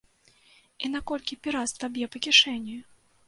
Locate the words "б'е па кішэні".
1.97-2.79